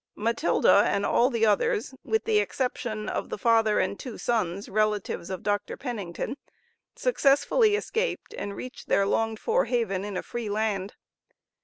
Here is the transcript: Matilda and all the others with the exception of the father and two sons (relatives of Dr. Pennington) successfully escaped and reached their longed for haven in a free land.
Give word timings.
Matilda 0.15 0.81
and 0.87 1.05
all 1.05 1.29
the 1.29 1.45
others 1.45 1.93
with 2.03 2.23
the 2.23 2.39
exception 2.39 3.07
of 3.07 3.29
the 3.29 3.37
father 3.37 3.79
and 3.79 3.99
two 3.99 4.17
sons 4.17 4.67
(relatives 4.67 5.29
of 5.29 5.43
Dr. 5.43 5.77
Pennington) 5.77 6.37
successfully 6.95 7.75
escaped 7.75 8.33
and 8.35 8.55
reached 8.55 8.87
their 8.89 9.05
longed 9.05 9.37
for 9.39 9.65
haven 9.65 10.03
in 10.03 10.17
a 10.17 10.23
free 10.23 10.49
land. 10.49 10.95